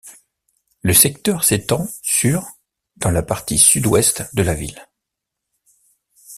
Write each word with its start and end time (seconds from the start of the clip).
Le 0.81 0.95
secteur 0.95 1.43
s'étend 1.43 1.85
sur 2.01 2.47
dans 2.95 3.11
la 3.11 3.21
partie 3.21 3.59
sud-ouest 3.59 4.23
de 4.33 4.41
la 4.41 4.55
ville. 4.55 4.83